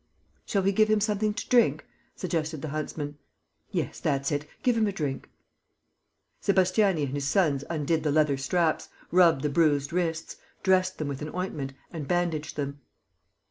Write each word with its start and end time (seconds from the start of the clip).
"Shall 0.47 0.63
we 0.63 0.71
give 0.71 0.87
him 0.87 0.99
something 0.99 1.31
to 1.31 1.47
drink?" 1.47 1.85
suggested 2.15 2.63
the 2.63 2.69
huntsman. 2.69 3.19
"Yes, 3.69 3.99
that's 3.99 4.31
it, 4.31 4.47
give 4.63 4.75
him 4.75 4.87
a 4.87 4.91
drink." 4.91 5.29
Sébastiani 6.41 7.03
and 7.03 7.13
his 7.13 7.27
sons 7.27 7.63
undid 7.69 8.01
the 8.01 8.11
leather 8.11 8.35
straps, 8.37 8.89
rubbed 9.11 9.43
the 9.43 9.49
bruised 9.51 9.93
wrists, 9.93 10.37
dressed 10.63 10.97
them 10.97 11.07
with 11.07 11.21
an 11.21 11.29
ointment 11.35 11.73
and 11.93 12.07
bandaged 12.07 12.55
them. 12.55 12.79